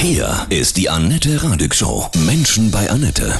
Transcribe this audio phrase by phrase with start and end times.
[0.00, 2.08] Hier ist die Annette Radig Show.
[2.24, 3.36] Menschen bei Annette.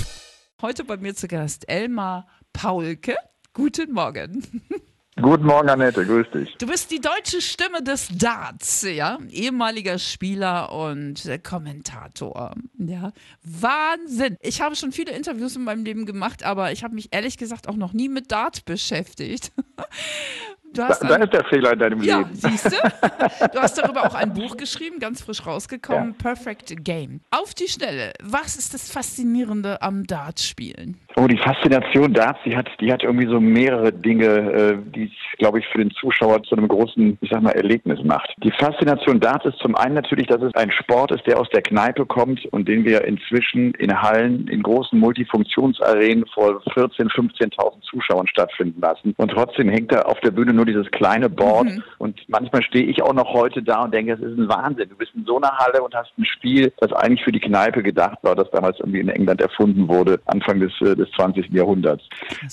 [0.60, 3.14] Heute bei mir zu Gast Elmar Paulke.
[3.54, 4.42] Guten Morgen.
[5.22, 6.56] Guten Morgen, Annette, grüß dich.
[6.58, 9.18] Du bist die deutsche Stimme des Darts, ja?
[9.30, 12.54] Ehemaliger Spieler und Kommentator.
[12.76, 13.12] Ja,
[13.44, 14.36] Wahnsinn.
[14.40, 17.68] Ich habe schon viele Interviews in meinem Leben gemacht, aber ich habe mich ehrlich gesagt
[17.68, 19.52] auch noch nie mit Dart beschäftigt.
[20.72, 22.30] Da, da, ist der Fehler in deinem ja, Leben.
[22.34, 23.48] Siehst du?
[23.52, 26.22] Du hast darüber auch ein Buch geschrieben, ganz frisch rausgekommen, ja.
[26.22, 27.20] Perfect Game.
[27.30, 30.98] Auf die Schnelle, was ist das Faszinierende am Dartspielen?
[31.16, 35.38] Oh, die Faszination Darts, die hat, die hat irgendwie so mehrere Dinge, äh, die es,
[35.38, 38.32] glaube ich, für den Zuschauer zu einem großen, ich sag mal, Erlebnis macht.
[38.44, 41.62] Die Faszination Darts ist zum einen natürlich, dass es ein Sport ist, der aus der
[41.62, 48.28] Kneipe kommt und den wir inzwischen in Hallen, in großen Multifunktionsarenen vor 14.000, 15.000 Zuschauern
[48.28, 49.14] stattfinden lassen.
[49.16, 51.66] Und trotzdem hängt da auf der Bühne nur dieses kleine Board.
[51.66, 51.82] Mhm.
[51.98, 54.88] Und manchmal stehe ich auch noch heute da und denke, es ist ein Wahnsinn.
[54.90, 57.82] Du bist in so einer Halle und hast ein Spiel, das eigentlich für die Kneipe
[57.82, 61.50] gedacht war, das damals irgendwie in England erfunden wurde, Anfang des, äh, des 20.
[61.50, 62.04] Jahrhunderts.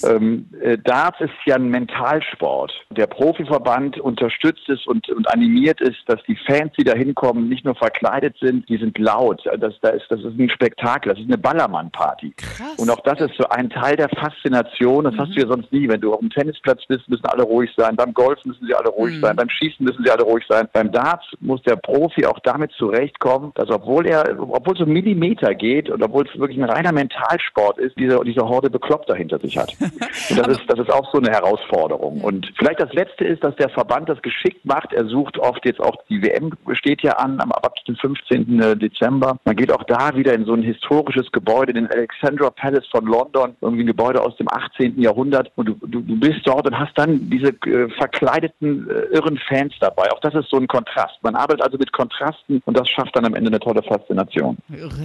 [0.04, 2.72] Ähm, äh, Darts ist ja ein Mentalsport.
[2.92, 7.66] Der Profiverband unterstützt es und, und animiert es, dass die Fans, die da hinkommen, nicht
[7.66, 9.44] nur verkleidet sind, die sind laut.
[9.60, 12.34] Das, das, ist, das ist ein Spektakel, das ist eine Ballermann-Party.
[12.78, 15.06] Und auch das ist so ein Teil der Faszination.
[15.06, 15.20] Das mhm.
[15.20, 15.88] hast du ja sonst nie.
[15.88, 17.95] Wenn du auf dem Tennisplatz bist, müssen alle ruhig sein.
[17.96, 19.22] Beim Golf müssen sie alle ruhig mhm.
[19.22, 19.36] sein.
[19.36, 20.68] Beim Schießen müssen sie alle ruhig sein.
[20.74, 25.54] Beim Darts muss der Profi auch damit zurechtkommen, dass obwohl er, obwohl es so Millimeter
[25.56, 29.58] geht und obwohl es wirklich ein reiner Mentalsport ist, diese, diese Horde Bekloppter hinter sich
[29.58, 29.74] hat.
[29.80, 32.22] Und das ist, das ist auch so eine Herausforderung.
[32.22, 34.94] Und vielleicht das Letzte ist, dass der Verband das geschickt macht.
[34.94, 38.60] Er sucht oft jetzt auch, die WM steht ja an, am ab dem 15.
[38.60, 39.38] Äh, Dezember.
[39.46, 43.56] Man geht auch da wieder in so ein historisches Gebäude, den Alexandra Palace von London,
[43.62, 45.00] irgendwie ein Gebäude aus dem 18.
[45.00, 45.52] Jahrhundert.
[45.56, 49.74] Und du, du, du bist dort und hast dann diese äh, verkleideten, äh, irren Fans
[49.80, 50.12] dabei.
[50.12, 51.16] Auch das ist so ein Kontrast.
[51.22, 54.58] Man arbeitet also mit Kontrasten und das schafft dann am Ende eine tolle Faszination.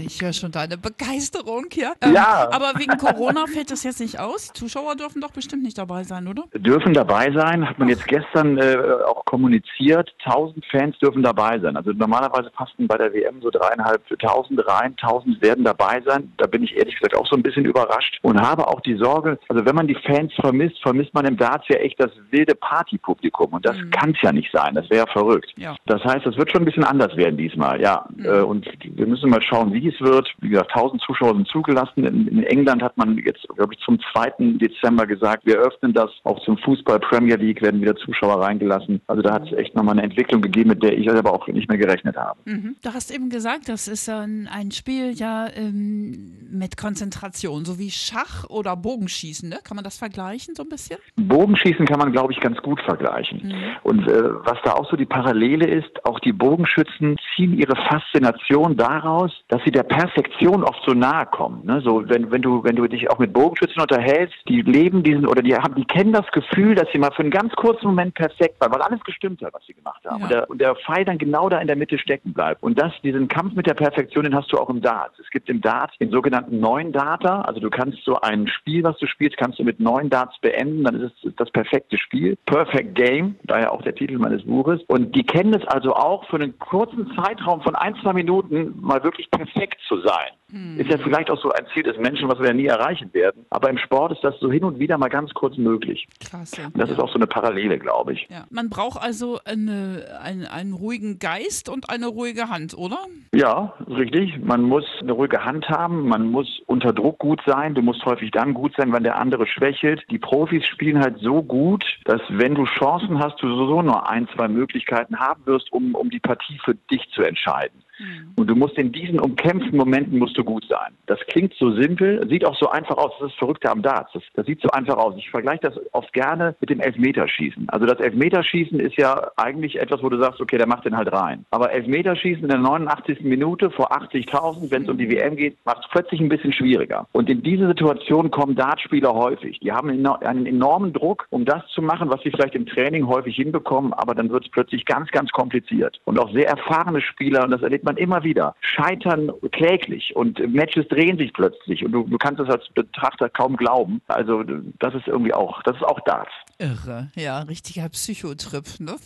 [0.04, 1.92] Ich höre schon deine Begeisterung hier.
[2.00, 2.48] Ähm, ja.
[2.50, 4.52] Aber wegen Corona fällt das jetzt nicht aus.
[4.52, 6.44] Zuschauer dürfen doch bestimmt nicht dabei sein, oder?
[6.54, 8.76] Dürfen dabei sein, hat man jetzt gestern äh,
[9.06, 10.10] auch kommuniziert.
[10.24, 11.76] Tausend Fans dürfen dabei sein.
[11.76, 14.96] Also normalerweise passen bei der WM so dreieinhalbtausend rein.
[14.96, 16.32] Tausend werden dabei sein.
[16.36, 19.38] Da bin ich ehrlich gesagt auch so ein bisschen überrascht und habe auch die Sorge,
[19.48, 23.52] also wenn man die Fans vermisst, vermisst man im Darts ja echt das wilde Partypublikum.
[23.52, 23.90] Und das mhm.
[23.90, 24.74] kann es ja nicht sein.
[24.74, 25.52] Das wäre ja verrückt.
[25.56, 25.74] Ja.
[25.86, 27.80] Das heißt, es wird schon ein bisschen anders werden diesmal.
[27.80, 28.06] Ja.
[28.14, 28.24] Mhm.
[28.24, 30.32] Äh, und wir müssen mal schauen, wie es wird.
[30.40, 32.04] Wie gesagt, 1000 Zuschauer sind zugelassen.
[32.04, 34.58] In, in England hat man jetzt, glaube ich, zum 2.
[34.58, 36.10] Dezember gesagt, wir öffnen das.
[36.22, 39.00] Auch zum Fußball Premier League werden wieder Zuschauer reingelassen.
[39.08, 41.68] Also da hat es echt nochmal eine Entwicklung gegeben, mit der ich aber auch nicht
[41.68, 42.38] mehr gerechnet habe.
[42.44, 42.76] Mhm.
[42.82, 47.90] Du hast eben gesagt, das ist ein, ein Spiel ja ähm, mit Konzentration, so wie
[47.90, 49.48] Schach oder Bogenschießen.
[49.48, 49.58] Ne?
[49.64, 50.98] Kann man das vergleichen so ein bisschen?
[51.16, 53.40] Bogenschießen kann man, glaube ich, ganz gut vergleichen.
[53.44, 53.76] Mhm.
[53.82, 58.76] Und äh, was da auch so die Parallele ist, auch die Bogenschützen ziehen ihre Faszination
[58.76, 61.64] daraus, dass sie der Perfektion oft so nahe kommen.
[61.64, 61.80] Ne?
[61.82, 65.42] So, wenn, wenn du, wenn du dich auch mit Bogenschützen unterhältst, die leben diesen oder
[65.42, 68.60] die haben, die kennen das Gefühl, dass sie mal für einen ganz kurzen Moment perfekt
[68.60, 70.18] waren, weil alles gestimmt hat, was sie gemacht haben.
[70.18, 70.24] Ja.
[70.24, 72.62] Und, der, und der Pfeil dann genau da in der Mitte stecken bleibt.
[72.62, 75.12] Und das, diesen Kampf mit der Perfektion, den hast du auch im Dart.
[75.20, 77.42] Es gibt im Dart den sogenannten neun Data.
[77.42, 80.84] Also du kannst so ein Spiel, was du spielst, kannst du mit neun Darts beenden,
[80.84, 82.36] dann ist es das perfekte Spiel.
[82.50, 84.80] Perfect Game, daher auch der Titel meines Buches.
[84.88, 89.04] Und die kennen es also auch für einen kurzen Zeitraum von ein, zwei Minuten mal
[89.04, 90.30] wirklich perfekt zu sein.
[90.50, 90.80] Hm.
[90.80, 93.46] Ist ja vielleicht auch so ein Ziel des Menschen, was wir ja nie erreichen werden.
[93.50, 96.08] Aber im Sport ist das so hin und wieder mal ganz kurz möglich.
[96.18, 96.62] Klasse.
[96.66, 96.96] Und das ja.
[96.96, 98.26] ist auch so eine Parallele, glaube ich.
[98.28, 98.46] Ja.
[98.50, 102.98] Man braucht also eine, einen, einen ruhigen Geist und eine ruhige Hand, oder?
[103.32, 104.40] Ja, richtig.
[104.42, 107.74] Man muss eine ruhige Hand haben, man muss unter Druck gut sein.
[107.74, 110.02] Du musst häufig dann gut sein, wenn der andere schwächelt.
[110.10, 114.28] Die Profis spielen halt so gut, dass wenn du Chancen hast, du sowieso nur ein,
[114.34, 117.82] zwei Möglichkeiten haben wirst, um, um die Partie für dich zu entscheiden.
[118.00, 118.32] Mhm.
[118.36, 120.92] Und du musst in diesen umkämpften Momenten musst du gut sein.
[121.06, 123.12] Das klingt so simpel, sieht auch so einfach aus.
[123.18, 124.10] Das ist das Verrückte am Darts.
[124.14, 125.14] Das, das sieht so einfach aus.
[125.16, 127.68] Ich vergleiche das oft gerne mit dem Elfmeterschießen.
[127.68, 131.12] Also das Elfmeterschießen ist ja eigentlich etwas, wo du sagst, okay, der macht den halt
[131.12, 131.44] rein.
[131.50, 133.20] Aber Elfmeterschießen in der 89.
[133.22, 137.06] Minute vor 80.000, wenn es um die WM geht, macht es plötzlich ein bisschen schwieriger.
[137.12, 139.58] Und in diese Situation kommen Dartspieler häufig.
[139.60, 143.36] Die haben einen enormen Druck, um das zu machen, was sie vielleicht im Training häufig
[143.36, 146.00] hinbekommen, aber dann wird es plötzlich ganz, ganz kompliziert.
[146.04, 148.54] Und auch sehr erfahrene Spieler, und das erlebt man man immer wieder.
[148.60, 153.56] Scheitern kläglich und Matches drehen sich plötzlich und du, du kannst es als Betrachter kaum
[153.56, 154.00] glauben.
[154.06, 154.44] Also
[154.78, 156.30] das ist irgendwie auch, das ist auch Darts.
[156.58, 158.96] Irre, ja, richtiger Psychotrip, ne?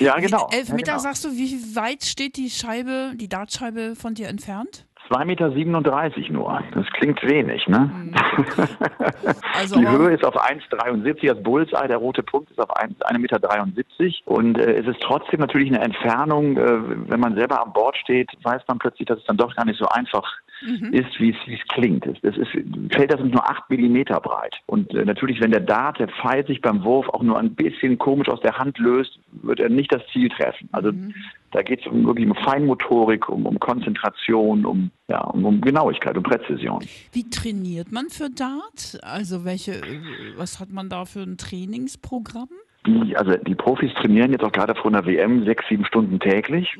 [0.00, 0.48] ja, genau.
[0.52, 0.98] Elf Meter, ja, genau.
[0.98, 4.86] sagst du, wie weit steht die Scheibe, die Dartscheibe von dir entfernt?
[5.10, 6.62] 2,37 Meter nur.
[6.74, 7.90] Das klingt wenig, ne?
[7.92, 8.14] Mhm.
[9.58, 13.38] Also, die Höhe ist auf 1,73, das Bullseye, der rote Punkt ist auf 1,73 Meter.
[14.26, 18.30] Und äh, es ist trotzdem natürlich eine Entfernung, äh, wenn man selber an Bord steht,
[18.42, 20.24] weiß man plötzlich, dass es dann doch gar nicht so einfach
[20.62, 20.92] Mhm.
[20.92, 22.04] ist, wie es, wie es klingt.
[22.06, 22.50] Das ist,
[22.90, 24.56] Felder sind nur 8 Millimeter breit.
[24.66, 27.98] Und äh, natürlich, wenn der Dart, der Pfeil sich beim Wurf auch nur ein bisschen
[27.98, 30.68] komisch aus der Hand löst, wird er nicht das Ziel treffen.
[30.72, 31.14] Also Mhm.
[31.52, 36.16] Da geht es um, wirklich um Feinmotorik, um, um Konzentration, um, ja, um, um Genauigkeit,
[36.16, 36.84] um Präzision.
[37.12, 38.98] Wie trainiert man für Dart?
[39.02, 40.00] Also welche, äh,
[40.36, 42.48] was hat man da für ein Trainingsprogramm?
[42.88, 46.74] Die, also die Profis trainieren jetzt auch gerade vor einer WM sechs, sieben Stunden täglich.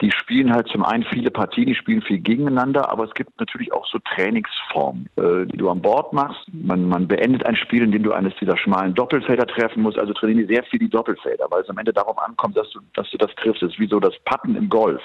[0.00, 3.72] Die spielen halt zum einen viele Partien, die spielen viel gegeneinander, aber es gibt natürlich
[3.72, 6.42] auch so Trainingsformen, äh, die du an Bord machst.
[6.52, 9.98] Man, man beendet ein Spiel, in dem du eines dieser schmalen Doppelfelder treffen musst.
[9.98, 12.80] Also trainieren die sehr viel die Doppelfelder, weil es am Ende darauf ankommt, dass du,
[12.94, 13.62] dass du das triffst.
[13.62, 15.02] Das ist wie so das Patten im Golf.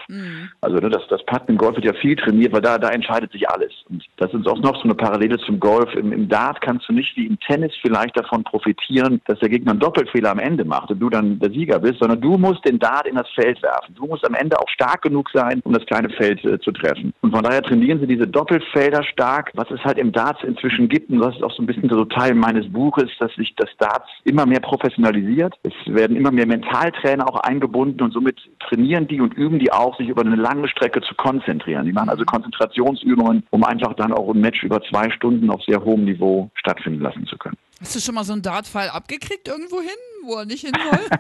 [0.62, 3.32] Also ne, das, das Patten im Golf wird ja viel trainiert, weil da, da entscheidet
[3.32, 3.74] sich alles.
[3.90, 5.94] Und das ist auch noch so eine Parallele zum Golf.
[5.94, 9.72] Im, Im Dart kannst du nicht wie im Tennis vielleicht davon profitieren, dass der Gegner
[9.72, 12.80] einen Doppelfehler am Ende macht und du dann der Sieger bist, sondern du musst den
[12.80, 13.96] Dart in das Feld werfen.
[13.96, 17.14] Du musst am Ende auch stark genug sein, um das kleine Feld äh, zu treffen.
[17.22, 21.10] Und von daher trainieren sie diese Doppelfelder stark, was es halt im Darts inzwischen gibt.
[21.10, 24.08] Und das ist auch so ein bisschen so Teil meines Buches, dass sich das Darts
[24.24, 25.56] immer mehr professionalisiert.
[25.64, 29.98] Es werden immer mehr Mentaltrainer auch eingebunden und somit trainieren die und üben die auch,
[29.98, 31.86] sich über eine lange Strecke zu konzentrieren.
[31.86, 35.84] Die machen also Konzentrationsübungen, um einfach dann auch ein Match über zwei Stunden auf sehr
[35.84, 37.58] hohem Niveau stattfinden lassen zu können.
[37.82, 39.90] Hast du schon mal so einen Dartpfeil abgekriegt irgendwo hin,
[40.24, 41.20] wo er nicht hin soll?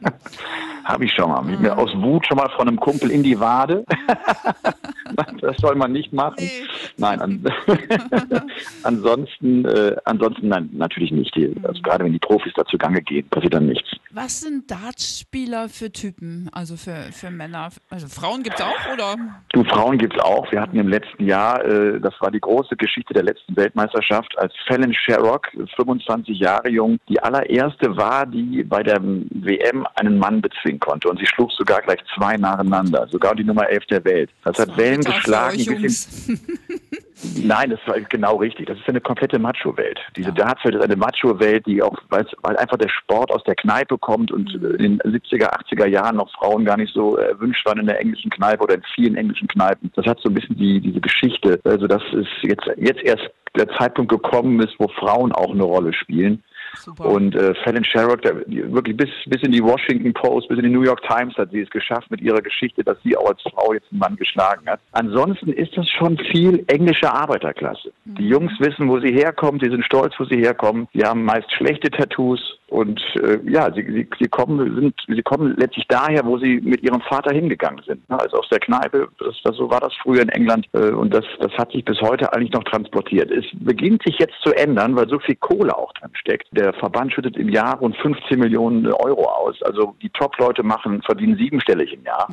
[0.84, 1.42] Habe ich schon mal.
[1.42, 3.84] Mir aus Wut schon mal von einem Kumpel in die Wade.
[5.40, 6.36] das soll man nicht machen.
[6.38, 6.66] Nee.
[6.96, 7.44] Nein, an,
[8.82, 11.34] ansonsten, äh, ansonsten nein, natürlich nicht.
[11.36, 13.88] Die, also gerade wenn die Profis da zugange gehen, passiert dann nichts.
[14.12, 16.50] Was sind Dartspieler für Typen?
[16.52, 17.68] Also für, für Männer?
[17.90, 19.16] Also Frauen gibt es auch, oder?
[19.52, 20.50] Du, Frauen gibt's auch.
[20.50, 24.52] Wir hatten im letzten Jahr, äh, das war die große Geschichte der letzten Weltmeisterschaft, als
[24.66, 30.80] Fallon Sherrock, 25 Jahre jung, die allererste war, die bei der WM einen Mann bezwingen
[30.80, 31.08] konnte.
[31.08, 34.30] Und sie schlug sogar gleich zwei nacheinander, sogar die Nummer 11 der Welt.
[34.44, 35.56] Das hat Wellen Geschlagen.
[35.56, 36.68] euch bis hin- Jungs.
[37.44, 38.66] Nein, das war genau richtig.
[38.66, 40.00] Das ist eine komplette Macho-Welt.
[40.16, 43.98] Diese Dartswelt ist eine Macho-Welt, die auch, weil, weil einfach der Sport aus der Kneipe
[43.98, 47.78] kommt und äh, in den 70er, 80er Jahren noch Frauen gar nicht so erwünscht waren
[47.78, 49.92] in der englischen Kneipe oder in vielen englischen Kneipen.
[49.96, 53.68] Das hat so ein bisschen die, diese Geschichte, also dass es jetzt, jetzt erst der
[53.76, 56.42] Zeitpunkt gekommen ist, wo Frauen auch eine Rolle spielen.
[56.80, 57.06] Super.
[57.06, 60.70] Und äh, Fallon Sherrock, der, wirklich bis, bis in die Washington Post, bis in die
[60.70, 63.72] New York Times hat sie es geschafft mit ihrer Geschichte, dass sie auch als Frau
[63.72, 64.80] jetzt einen Mann geschlagen hat.
[64.92, 67.92] Ansonsten ist das schon viel englische Arbeiterklasse.
[68.04, 70.88] Die Jungs wissen, wo sie herkommen, sie sind stolz, wo sie herkommen.
[70.94, 75.54] Sie haben meist schlechte Tattoos und äh, ja, sie, sie, sie kommen sind, sie kommen
[75.56, 78.08] letztlich daher, wo sie mit ihrem Vater hingegangen sind.
[78.08, 78.18] Ne?
[78.18, 81.24] Also aus der Kneipe, das, das, so war das früher in England äh, und das,
[81.40, 83.30] das hat sich bis heute eigentlich noch transportiert.
[83.30, 86.46] Es beginnt sich jetzt zu ändern, weil so viel Kohle auch drin steckt.
[86.52, 89.60] Der Verband schüttet im Jahr rund 15 Millionen Euro aus.
[89.62, 92.28] Also die Top-Leute machen, verdienen siebenstellig im Jahr.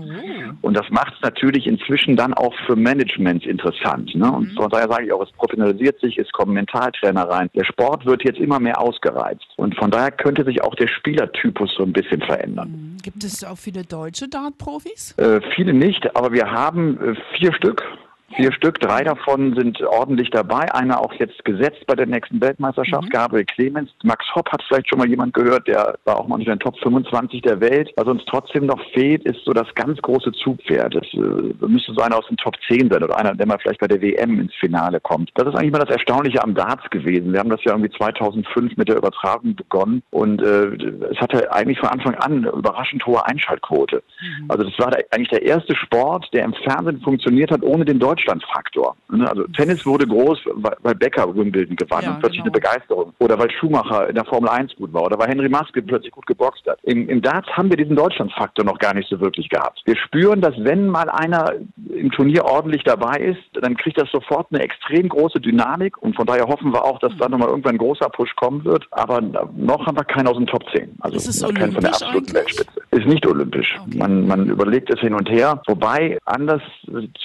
[0.62, 4.13] Und das macht es natürlich inzwischen dann auch für Management interessant.
[4.16, 4.31] Ne?
[4.31, 7.50] Und von daher sage ich auch, es professionalisiert sich, es kommen Mentaltrainer rein.
[7.56, 9.48] Der Sport wird jetzt immer mehr ausgereizt.
[9.56, 12.97] Und von daher könnte sich auch der Spielertypus so ein bisschen verändern.
[13.01, 15.13] Gibt es auch viele deutsche Dartprofis?
[15.18, 17.81] Äh, viele nicht, aber wir haben äh, vier Stück.
[18.35, 20.71] Vier Stück, drei davon sind ordentlich dabei.
[20.74, 23.89] Einer auch jetzt gesetzt bei der nächsten Weltmeisterschaft, Gabriel Clemens.
[24.03, 26.77] Max Hopp hat vielleicht schon mal jemand gehört, der war auch mal unter den Top
[26.79, 27.89] 25 der Welt.
[27.95, 30.95] Was uns trotzdem noch fehlt, ist so das ganz große Zugpferd.
[30.95, 33.79] Das äh, müsste so einer aus den Top 10 sein oder einer, der mal vielleicht
[33.79, 35.31] bei der WM ins Finale kommt.
[35.36, 37.31] Das ist eigentlich mal das Erstaunliche am Darts gewesen.
[37.31, 40.67] Wir haben das ja irgendwie 2005 mit der Übertragung begonnen und äh,
[41.12, 44.03] es hatte eigentlich von Anfang an eine überraschend hohe Einschaltquote.
[44.50, 48.00] Also das war der, eigentlich der erste Sport, der im Fernsehen funktioniert hat, ohne den
[48.17, 48.95] Deutschlandfaktor.
[49.09, 52.53] Ne, Also Tennis wurde groß, weil weil Becker Wimbledon gewann Ja, und plötzlich genau.
[52.53, 53.13] eine Begeisterung.
[53.19, 55.03] Oder weil Schumacher in der Formel 1 gut war.
[55.03, 56.79] Oder weil Henry Maske plötzlich gut geboxt hat.
[56.83, 59.81] Im, Im Darts haben wir diesen Deutschlandfaktor noch gar nicht so wirklich gehabt.
[59.86, 61.53] Wir spüren, dass wenn mal einer
[61.89, 65.98] im Turnier ordentlich dabei ist, dann kriegt das sofort eine extrem große Dynamik.
[66.02, 67.18] Und von daher hoffen wir auch, dass Mhm.
[67.20, 68.88] da nochmal irgendwann ein großer Push kommen wird.
[68.92, 70.96] Aber noch haben wir keinen aus den Top 10.
[71.00, 72.34] Also Ist es keinen von der absoluten eigentlich?
[72.34, 72.82] Weltspitze.
[72.92, 73.78] Ist nicht olympisch.
[73.88, 73.98] Okay.
[73.98, 75.62] Man, man überlegt es hin und her.
[75.68, 76.62] Wobei anders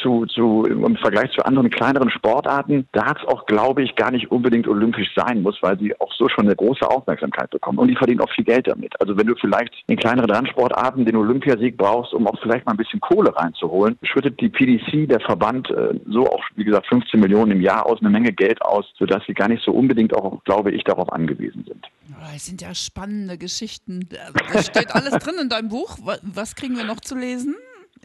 [0.02, 4.68] zu, zu, im Vergleich zu anderen kleineren Sportarten, Darts auch, glaube ich, gar nicht unbedingt
[4.68, 7.78] olympisch sein muss, weil sie auch so schon eine große Aufmerksamkeit bekommen.
[7.78, 8.92] Und die verdienen auch viel Geld damit.
[9.00, 12.76] Also wenn du vielleicht in kleineren Randsportarten den Olympiasieg brauchst, um auch vielleicht mal ein
[12.78, 17.52] bisschen Kohle reinzuholen, schüttet die PDC, der Verband, äh, so auch, wie gesagt, 15 Millionen
[17.52, 20.70] im Jahr aus, eine Menge Geld aus, sodass sie gar nicht so unbedingt auch, glaube
[20.72, 21.86] ich, darauf angewiesen sind.
[22.32, 24.08] Das sind ja spannende Geschichten.
[24.52, 25.96] Da steht alles drin in deinem Buch.
[26.02, 27.54] Wa- Was kriegen wir noch zu lesen?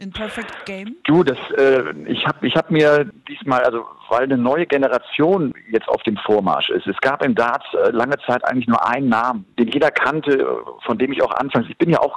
[0.00, 0.94] in Perfect Game?
[1.02, 5.88] Du, das, äh, ich habe ich hab mir diesmal, also weil eine neue Generation jetzt
[5.88, 6.86] auf dem Vormarsch ist.
[6.86, 10.46] Es gab im Darts äh, lange Zeit eigentlich nur einen Namen, den jeder kannte,
[10.86, 12.16] von dem ich auch anfangs, ich bin ja auch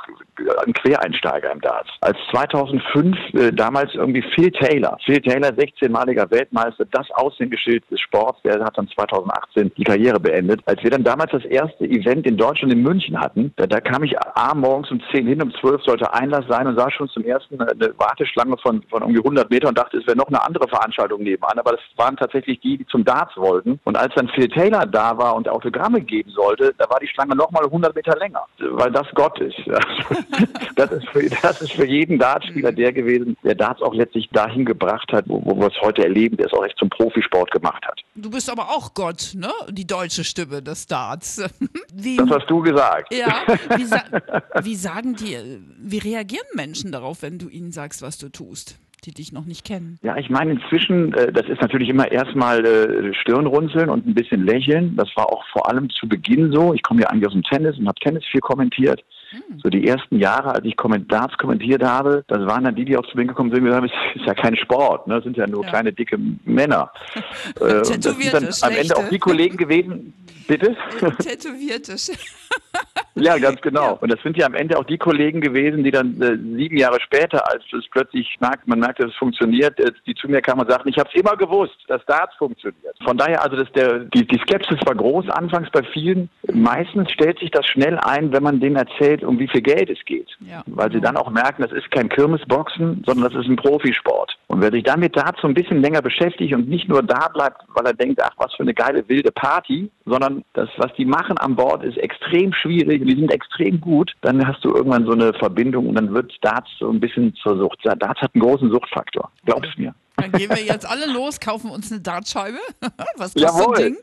[0.65, 1.89] ein Quereinsteiger im Darts.
[2.01, 8.39] Als 2005 äh, damals irgendwie Phil Taylor, Phil Taylor, 16-maliger Weltmeister, das Aushängeschild des Sports,
[8.43, 10.61] der hat dann 2018 die Karriere beendet.
[10.65, 14.03] Als wir dann damals das erste Event in Deutschland in München hatten, da, da kam
[14.03, 17.23] ich A morgens um 10 hin, um 12 sollte Einlass sein und sah schon zum
[17.23, 20.67] ersten eine Warteschlange von, von irgendwie 100 Metern und dachte, es wäre noch eine andere
[20.67, 23.79] Veranstaltung nebenan, aber das waren tatsächlich die, die zum Darts wollten.
[23.83, 27.35] Und als dann Phil Taylor da war und Autogramme geben sollte, da war die Schlange
[27.35, 29.57] nochmal 100 Meter länger, weil das Gott ist.
[30.75, 34.65] das, ist für, das ist für jeden Dartspieler der gewesen, der Darts auch letztlich dahin
[34.65, 37.85] gebracht hat, wo, wo wir es heute erleben, der es auch echt zum Profisport gemacht
[37.85, 38.01] hat.
[38.15, 39.51] Du bist aber auch Gott, ne?
[39.69, 41.43] Die deutsche Stimme des Darts.
[41.93, 43.13] Wie, das hast du gesagt.
[43.13, 43.43] Ja.
[43.75, 44.03] Wie, sa
[44.63, 45.37] wie sagen die,
[45.79, 48.77] wie reagieren Menschen darauf, wenn du ihnen sagst, was du tust?
[49.05, 49.97] die dich noch nicht kennen?
[50.03, 54.45] Ja, ich meine inzwischen, äh, das ist natürlich immer erstmal äh, Stirnrunzeln und ein bisschen
[54.45, 54.95] lächeln.
[54.95, 56.73] Das war auch vor allem zu Beginn so.
[56.73, 59.03] Ich komme ja eigentlich aus dem Tennis und habe Tennis viel kommentiert.
[59.31, 59.59] Hm.
[59.63, 60.75] So die ersten Jahre, als ich
[61.07, 63.83] Darts kommentiert habe, das waren dann die, die auch zu mir gekommen sind und gesagt
[63.83, 65.15] haben, es ist ja kein Sport, ne?
[65.15, 65.69] das sind ja nur ja.
[65.69, 66.91] kleine, dicke Männer.
[67.15, 70.13] äh, das sind dann am Ende auch die Kollegen gewesen,
[70.47, 70.75] bitte?
[71.19, 71.95] Tätowierte.
[73.15, 73.97] Ja, ganz genau.
[74.01, 76.99] Und das sind ja am Ende auch die Kollegen gewesen, die dann äh, sieben Jahre
[77.01, 80.61] später, als es plötzlich merkt, man merkt, dass es funktioniert, äh, die zu mir kamen
[80.61, 82.95] und sagten, ich habe es immer gewusst, dass Darts funktioniert.
[83.03, 86.29] Von daher, also dass der, die, die Skepsis war groß anfangs bei vielen.
[86.53, 90.03] Meistens stellt sich das schnell ein, wenn man denen erzählt, um wie viel Geld es
[90.05, 90.29] geht.
[90.39, 90.63] Ja.
[90.67, 94.37] Weil sie dann auch merken, das ist kein Kirmesboxen, sondern das ist ein Profisport.
[94.47, 97.27] Und wer sich dann mit Darts so ein bisschen länger beschäftigt und nicht nur da
[97.33, 101.05] bleibt, weil er denkt, ach, was für eine geile wilde Party, sondern das, was die
[101.05, 105.05] machen an Bord, ist extrem schwierig und die sind extrem gut, dann hast du irgendwann
[105.05, 107.79] so eine Verbindung und dann wird Darts so ein bisschen zur Sucht.
[107.83, 109.93] Darts hat einen großen Suchtfaktor, glaub's mir.
[110.17, 112.59] Dann gehen wir jetzt alle los, kaufen uns eine Dartscheibe.
[113.17, 113.63] Was kostet Jawohl.
[113.63, 113.97] so ein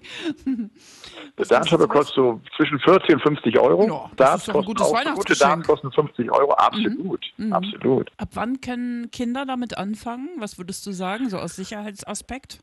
[0.44, 0.70] Ding?
[1.36, 3.86] Eine Dartscheibe kostet so zwischen 40 und 50 Euro.
[3.86, 7.46] Ja, das ein gutes auch, Gute Darts kosten 50 Euro, absolut, mhm.
[7.46, 7.52] mhm.
[7.52, 8.10] absolut.
[8.16, 10.28] Ab wann können Kinder damit anfangen?
[10.38, 12.58] Was würdest du sagen, so aus Sicherheitsaspekt?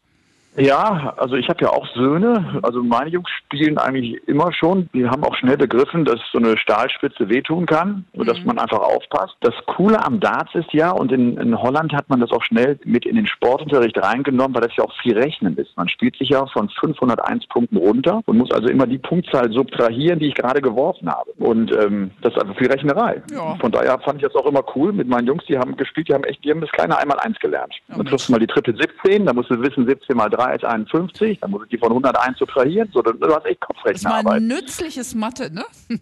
[0.57, 2.59] Ja, also ich habe ja auch Söhne.
[2.63, 4.89] Also meine Jungs spielen eigentlich immer schon.
[4.93, 8.47] Die haben auch schnell begriffen, dass so eine Stahlspitze wehtun kann, sodass mhm.
[8.47, 9.35] man einfach aufpasst.
[9.41, 12.79] Das Coole am Darts ist ja, und in, in, Holland hat man das auch schnell
[12.85, 15.75] mit in den Sportunterricht reingenommen, weil das ja auch viel Rechnen ist.
[15.75, 20.19] Man spielt sich ja von 501 Punkten runter und muss also immer die Punktzahl subtrahieren,
[20.19, 21.31] die ich gerade geworfen habe.
[21.38, 23.21] Und ähm, das ist einfach viel Rechnerei.
[23.31, 23.55] Ja.
[23.55, 25.43] Von daher fand ich das auch immer cool mit meinen Jungs.
[25.45, 27.74] Die haben gespielt, die haben echt, die haben das kleine einmal eins gelernt.
[27.89, 30.45] Ja, dann triffst du mal die Triple 17, da musst du wissen, 17 mal 3
[30.46, 32.90] 3 ist 51, dann muss ich die von 101 subtrahieren.
[32.94, 34.25] So, du, hast echt Kopfrechenarbeit.
[34.25, 35.66] Das ist mal nützliches Mathe, ne?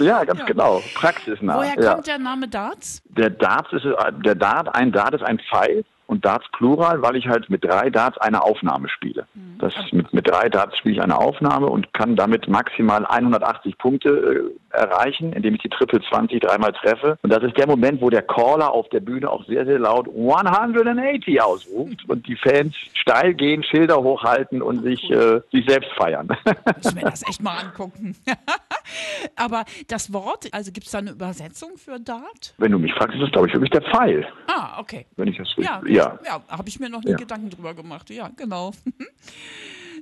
[0.00, 0.46] Ja, ganz ja.
[0.46, 0.80] genau.
[0.94, 1.56] Praxisnah.
[1.56, 1.94] Woher ja.
[1.94, 3.02] kommt der Name Darts?
[3.08, 3.84] Der Darts ist
[4.24, 7.90] der Dart, ein Dart ist ein Pfeil und Darts Plural, weil ich halt mit drei
[7.90, 9.26] Darts eine Aufnahme spiele.
[9.34, 9.58] Mhm.
[9.58, 14.50] Das mit, mit drei Darts spiele ich eine Aufnahme und kann damit maximal 180 Punkte
[14.70, 17.18] äh, erreichen, indem ich die Triple 20 dreimal treffe.
[17.22, 20.08] Und das ist der Moment, wo der Caller auf der Bühne auch sehr, sehr laut
[20.08, 26.28] 180 ausruft und die Fans steil gehen, Schilder hochhalten und sich, äh, sich selbst feiern.
[26.84, 28.16] Ich mir das echt mal angucken.
[29.36, 32.54] Aber das Wort, also gibt es da eine Übersetzung für Dart?
[32.58, 34.26] Wenn du mich fragst, ist das, glaube ich, wirklich der Pfeil.
[34.46, 35.06] Ah, okay.
[35.16, 35.97] Wenn ich das ja, ja.
[36.24, 37.16] Ja habe ich mir noch nie ja.
[37.16, 38.10] Gedanken drüber gemacht.
[38.10, 38.72] Ja, genau.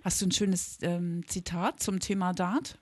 [0.04, 2.78] Hast du ein schönes ähm, Zitat zum Thema Dart?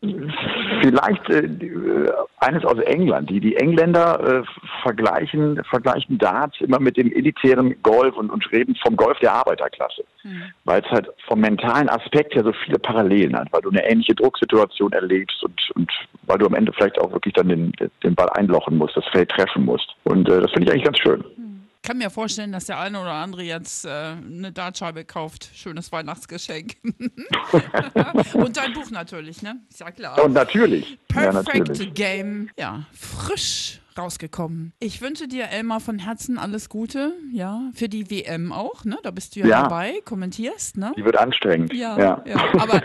[0.83, 3.30] Vielleicht äh, äh, eines aus England.
[3.30, 4.42] Die, die Engländer äh,
[4.83, 10.04] vergleichen, vergleichen Dart immer mit dem elitären Golf und, und reden vom Golf der Arbeiterklasse.
[10.23, 10.42] Mhm.
[10.64, 14.14] Weil es halt vom mentalen Aspekt ja so viele Parallelen hat, weil du eine ähnliche
[14.14, 15.90] Drucksituation erlebst und, und
[16.25, 19.30] weil du am Ende vielleicht auch wirklich dann den, den Ball einlochen musst, das Feld
[19.30, 19.88] treffen musst.
[20.04, 21.25] Und äh, das finde ich eigentlich ganz schön.
[21.37, 21.44] Mhm
[21.85, 25.50] kann mir vorstellen, dass der eine oder andere jetzt äh, eine Dartscheibe kauft.
[25.55, 26.76] Schönes Weihnachtsgeschenk.
[28.35, 29.61] Und dein Buch natürlich, ne?
[29.71, 30.25] Ist ja klar.
[30.25, 30.99] Und natürlich.
[31.09, 31.95] Perfect ja, natürlich.
[31.95, 32.50] Game.
[32.59, 34.73] Ja, frisch rausgekommen.
[34.81, 38.99] Ich wünsche dir, Elmar, von Herzen alles Gute, ja, für die WM auch, ne?
[39.03, 39.62] Da bist du ja, ja.
[39.62, 40.93] dabei, kommentierst, ne?
[40.97, 41.73] Die wird anstrengend.
[41.73, 42.25] Ja, ja.
[42.26, 42.37] ja.
[42.59, 42.83] aber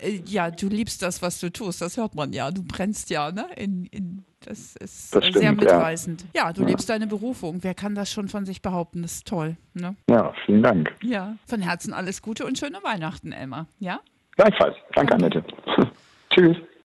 [0.00, 2.50] äh, ja, du liebst das, was du tust, das hört man ja.
[2.50, 3.48] Du brennst ja, ne?
[3.56, 6.24] In, in das ist das stimmt, sehr mitreißend.
[6.34, 6.68] Ja, ja du ja.
[6.68, 7.62] lebst deine Berufung.
[7.62, 9.02] Wer kann das schon von sich behaupten?
[9.02, 9.56] Das ist toll.
[9.74, 9.96] Ne?
[10.08, 10.92] Ja, vielen Dank.
[11.02, 13.66] Ja, von Herzen alles Gute und schöne Weihnachten, Elmar.
[13.78, 14.00] Ja?
[14.36, 14.76] Gleichfalls.
[14.94, 15.38] Danke, Danke.
[15.38, 15.44] Annette.
[16.30, 16.56] Tschüss.